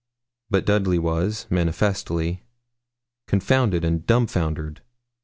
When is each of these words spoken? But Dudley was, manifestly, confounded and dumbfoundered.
But 0.49 0.65
Dudley 0.65 0.97
was, 0.97 1.45
manifestly, 1.51 2.41
confounded 3.27 3.85
and 3.85 4.03
dumbfoundered. 4.03 4.81